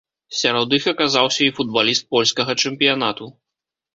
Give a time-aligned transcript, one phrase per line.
[0.35, 3.25] Сярод іх аказаўся і футбаліст польскага чэмпіянату.